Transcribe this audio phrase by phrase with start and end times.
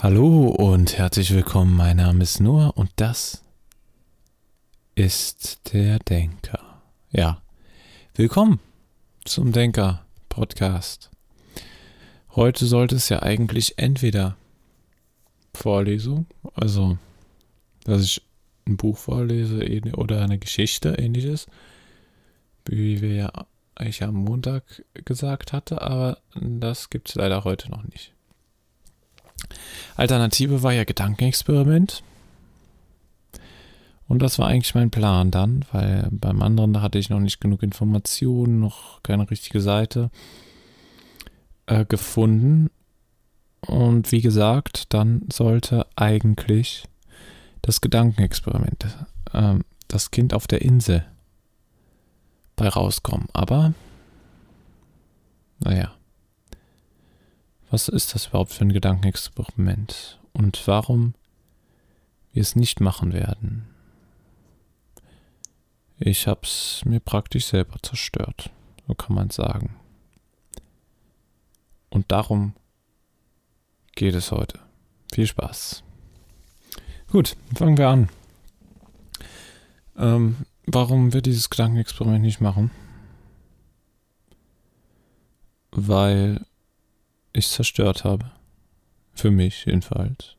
[0.00, 1.74] Hallo und herzlich willkommen.
[1.74, 3.42] Mein Name ist Noah und das
[4.94, 6.84] ist der Denker.
[7.10, 7.42] Ja,
[8.14, 8.60] willkommen
[9.24, 11.10] zum Denker Podcast.
[12.36, 14.36] Heute sollte es ja eigentlich entweder
[15.52, 16.96] Vorlesung, also
[17.82, 18.22] dass ich
[18.68, 21.48] ein Buch vorlese oder eine Geschichte, ähnliches,
[22.66, 23.32] wie wir ja
[23.74, 28.14] eigentlich am Montag gesagt hatte, aber das gibt es leider heute noch nicht.
[29.96, 32.02] Alternative war ja Gedankenexperiment.
[34.06, 37.62] Und das war eigentlich mein Plan dann, weil beim anderen hatte ich noch nicht genug
[37.62, 40.10] Informationen, noch keine richtige Seite
[41.66, 42.70] äh, gefunden.
[43.60, 46.84] Und wie gesagt, dann sollte eigentlich
[47.60, 48.86] das Gedankenexperiment,
[49.32, 49.56] äh,
[49.88, 51.04] das Kind auf der Insel,
[52.56, 53.28] bei rauskommen.
[53.34, 53.74] Aber,
[55.60, 55.92] naja.
[57.70, 60.18] Was ist das überhaupt für ein Gedankenexperiment?
[60.32, 61.14] Und warum
[62.32, 63.66] wir es nicht machen werden?
[65.98, 68.50] Ich hab's mir praktisch selber zerstört,
[68.86, 69.76] so kann man sagen.
[71.90, 72.54] Und darum
[73.94, 74.60] geht es heute.
[75.12, 75.82] Viel Spaß.
[77.10, 78.08] Gut, fangen wir an.
[79.96, 82.70] Ähm, warum wir dieses Gedankenexperiment nicht machen?
[85.72, 86.46] Weil
[87.38, 88.30] ich zerstört habe.
[89.14, 90.36] Für mich jedenfalls.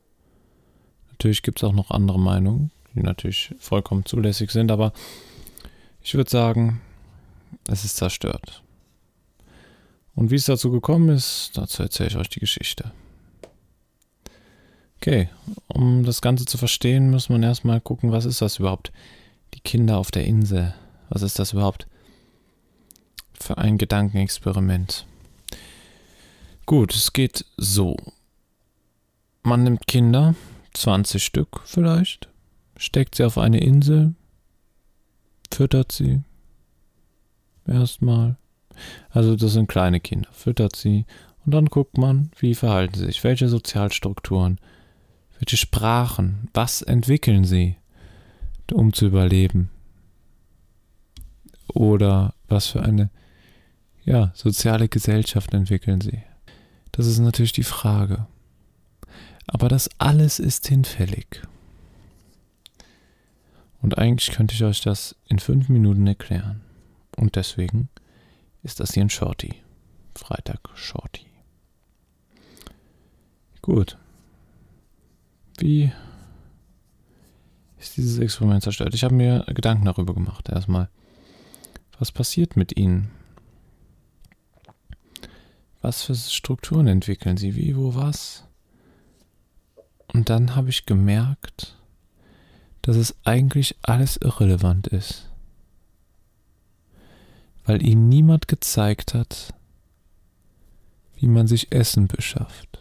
[1.09, 4.93] Natürlich gibt es auch noch andere Meinungen, die natürlich vollkommen zulässig sind, aber
[6.01, 6.81] ich würde sagen,
[7.67, 8.63] es ist zerstört.
[10.15, 12.91] Und wie es dazu gekommen ist, dazu erzähle ich euch die Geschichte.
[14.97, 15.29] Okay,
[15.67, 18.91] um das Ganze zu verstehen, muss man erstmal gucken, was ist das überhaupt?
[19.53, 20.73] Die Kinder auf der Insel.
[21.09, 21.87] Was ist das überhaupt
[23.33, 25.05] für ein Gedankenexperiment?
[26.69, 27.97] Gut, es geht so.
[29.41, 30.35] Man nimmt Kinder,
[30.75, 32.29] 20 Stück vielleicht,
[32.77, 34.13] steckt sie auf eine Insel,
[35.51, 36.21] füttert sie
[37.65, 38.37] erstmal.
[39.09, 41.07] Also das sind kleine Kinder, füttert sie
[41.43, 44.59] und dann guckt man, wie verhalten sie sich, welche Sozialstrukturen,
[45.39, 47.77] welche Sprachen, was entwickeln sie,
[48.71, 49.71] um zu überleben.
[51.73, 53.09] Oder was für eine
[54.03, 56.21] ja, soziale Gesellschaft entwickeln sie.
[56.99, 58.27] Das ist natürlich die Frage.
[59.47, 61.41] Aber das alles ist hinfällig.
[63.81, 66.59] Und eigentlich könnte ich euch das in fünf Minuten erklären.
[67.15, 67.87] Und deswegen
[68.63, 69.55] ist das hier ein Shorty.
[70.13, 71.27] Freitag Shorty.
[73.61, 73.97] Gut.
[75.57, 75.93] Wie
[77.77, 78.93] ist dieses Experiment zerstört?
[78.93, 80.49] Ich habe mir Gedanken darüber gemacht.
[80.49, 80.89] Erstmal,
[81.97, 83.09] was passiert mit ihnen?
[85.81, 87.55] Was für Strukturen entwickeln sie?
[87.55, 88.43] Wie, wo, was?
[90.13, 91.77] Und dann habe ich gemerkt,
[92.81, 95.29] dass es eigentlich alles irrelevant ist.
[97.63, 99.53] Weil ihnen niemand gezeigt hat,
[101.15, 102.79] wie man sich Essen beschafft.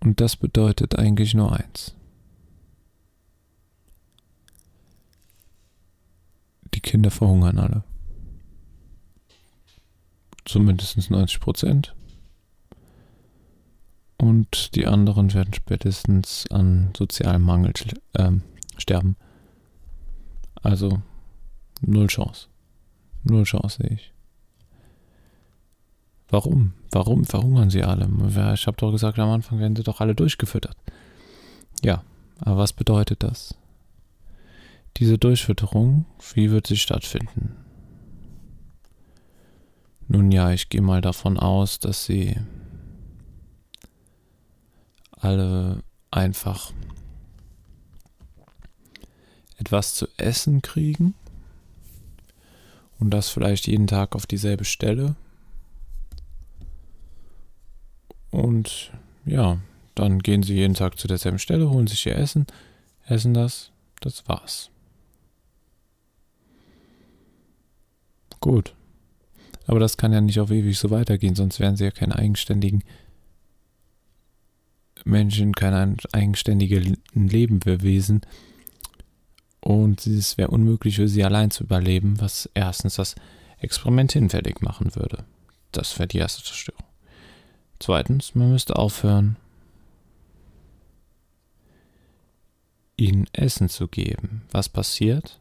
[0.00, 1.94] Und das bedeutet eigentlich nur eins.
[6.74, 7.84] Die Kinder verhungern alle
[10.48, 11.94] zumindest 90 Prozent.
[14.16, 17.72] Und die anderen werden spätestens an sozialem Mangel
[18.14, 18.32] äh,
[18.76, 19.16] sterben.
[20.60, 21.00] Also
[21.80, 22.48] null Chance.
[23.22, 24.12] Null Chance sehe ich.
[26.30, 26.74] Warum?
[26.90, 28.08] Warum verhungern sie alle?
[28.54, 30.76] Ich habe doch gesagt, am Anfang werden sie doch alle durchgefüttert.
[31.82, 32.02] Ja,
[32.40, 33.54] aber was bedeutet das?
[34.96, 37.56] Diese Durchfütterung, wie wird sie stattfinden?
[40.08, 42.36] Nun ja, ich gehe mal davon aus, dass sie
[45.12, 46.72] alle einfach
[49.58, 51.14] etwas zu essen kriegen
[52.98, 55.14] und das vielleicht jeden Tag auf dieselbe Stelle.
[58.30, 58.92] Und
[59.26, 59.58] ja,
[59.94, 62.46] dann gehen sie jeden Tag zu derselben Stelle, holen sich ihr Essen,
[63.04, 64.70] essen das, das war's.
[68.40, 68.74] Gut.
[69.68, 72.82] Aber das kann ja nicht auf ewig so weitergehen, sonst wären sie ja keine eigenständigen
[75.04, 78.22] Menschen, keine eigenständige Lebewesen.
[79.60, 83.14] Und es wäre unmöglich für sie allein zu überleben, was erstens das
[83.58, 85.24] Experiment hinfällig machen würde.
[85.70, 86.86] Das wäre die erste Zerstörung.
[87.78, 89.36] Zweitens, man müsste aufhören,
[92.96, 94.44] ihnen Essen zu geben.
[94.50, 95.38] Was passiert?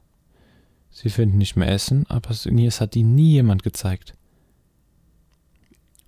[0.91, 4.16] Sie finden nicht mehr Essen, aber es hat ihnen nie jemand gezeigt,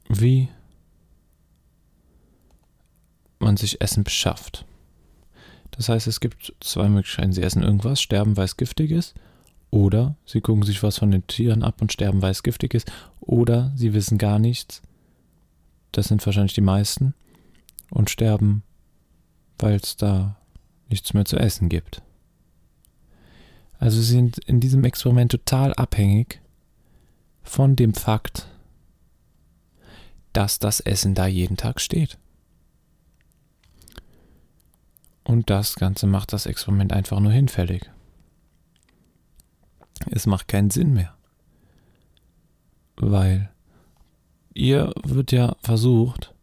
[0.10, 0.50] wie
[3.40, 4.66] man sich Essen beschafft.
[5.72, 7.32] Das heißt, es gibt zwei Möglichkeiten.
[7.32, 9.16] Sie essen irgendwas, sterben, weil es giftig ist,
[9.72, 12.92] oder sie gucken sich was von den Tieren ab und sterben, weil es giftig ist,
[13.22, 14.82] oder sie wissen gar nichts,
[15.92, 17.14] das sind wahrscheinlich die meisten,
[17.92, 18.64] und sterben,
[19.58, 20.36] weil es da
[20.90, 22.02] nichts mehr zu essen gibt.
[23.78, 26.42] Also sie sind in diesem Experiment total abhängig
[27.44, 28.49] von dem Fakt,
[30.34, 32.18] dass das Essen da jeden Tag steht.
[35.24, 37.90] Und das Ganze macht das Experiment einfach nur hinfällig.
[40.10, 41.16] Es macht keinen Sinn mehr.
[42.96, 43.50] Weil
[44.54, 46.34] ihr wird ja versucht,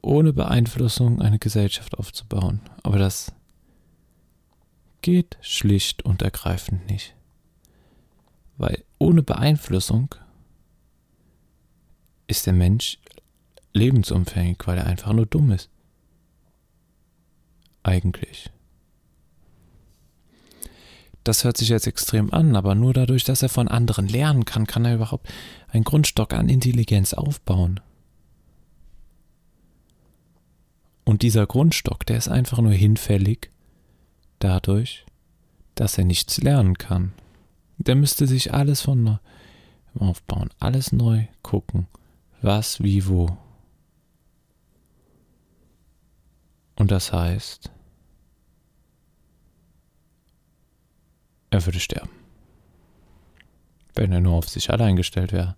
[0.00, 2.60] ohne Beeinflussung eine Gesellschaft aufzubauen.
[2.82, 3.32] Aber das
[5.02, 7.14] geht schlicht und ergreifend nicht.
[8.56, 10.14] Weil ohne Beeinflussung
[12.26, 12.98] ist der Mensch
[13.72, 15.70] lebensumfänglich, weil er einfach nur dumm ist.
[17.82, 18.50] Eigentlich.
[21.24, 24.66] Das hört sich jetzt extrem an, aber nur dadurch, dass er von anderen lernen kann,
[24.66, 25.28] kann er überhaupt
[25.68, 27.80] einen Grundstock an Intelligenz aufbauen.
[31.04, 33.50] Und dieser Grundstock, der ist einfach nur hinfällig
[34.38, 35.04] dadurch,
[35.74, 37.12] dass er nichts lernen kann.
[37.78, 39.16] Der müsste sich alles von neu
[39.98, 41.86] aufbauen, alles neu gucken,
[42.40, 43.36] was, wie, wo.
[46.82, 47.70] Und das heißt,
[51.50, 52.10] er würde sterben.
[53.94, 55.54] Wenn er nur auf sich allein gestellt wäre.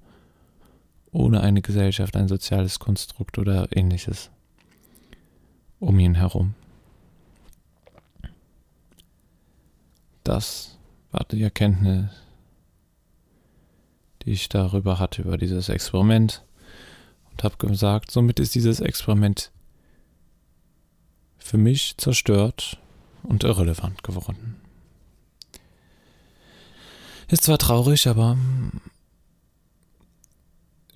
[1.12, 4.30] Ohne eine Gesellschaft, ein soziales Konstrukt oder ähnliches
[5.80, 6.52] um ihn herum.
[10.24, 10.76] Das
[11.10, 12.10] war die Erkenntnis,
[14.24, 16.44] die ich darüber hatte, über dieses Experiment.
[17.30, 19.53] Und habe gesagt, somit ist dieses Experiment
[21.54, 22.78] für mich zerstört
[23.22, 24.56] und irrelevant geworden.
[27.28, 28.36] Ist zwar traurig, aber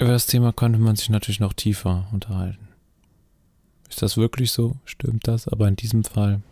[0.01, 2.67] über das Thema konnte man sich natürlich noch tiefer unterhalten.
[3.89, 4.75] Ist das wirklich so?
[4.85, 5.47] Stimmt das?
[5.47, 6.43] Aber in diesem Fall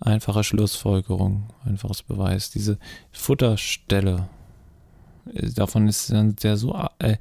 [0.00, 2.50] einfache Schlussfolgerung, einfaches Beweis.
[2.50, 2.78] Diese
[3.12, 4.26] Futterstelle,
[5.34, 7.18] äh, davon ist sehr so, äh,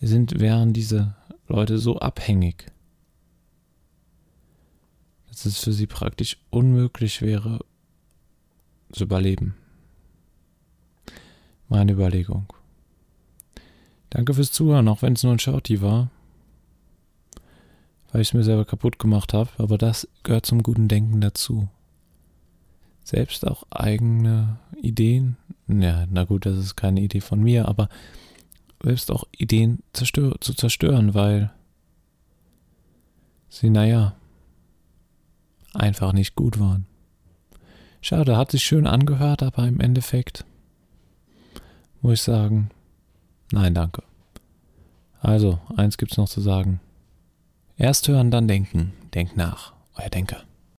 [0.00, 1.16] sind, wären diese
[1.48, 2.70] Leute so abhängig,
[5.30, 7.60] dass es für sie praktisch unmöglich wäre,
[8.92, 9.54] zu überleben.
[11.68, 12.52] Meine Überlegung.
[14.10, 16.10] Danke fürs Zuhören, auch wenn es nur ein Shorty war
[18.12, 21.68] weil ich es mir selber kaputt gemacht habe, aber das gehört zum guten Denken dazu.
[23.04, 25.36] Selbst auch eigene Ideen,
[25.68, 27.88] ja, na gut, das ist keine Idee von mir, aber
[28.82, 31.52] selbst auch Ideen zerstör zu zerstören, weil
[33.48, 34.14] sie, naja,
[35.80, 36.86] einfach nicht gut waren.
[38.00, 40.44] Schade, hat sich schön angehört, aber im Endeffekt
[42.00, 42.70] muss ich sagen,
[43.52, 44.02] nein, danke.
[45.20, 46.80] Also, eins gibt's noch zu sagen.
[47.76, 48.92] Erst hören, dann denken.
[49.14, 49.74] Denkt nach.
[49.96, 50.44] Euer Denker.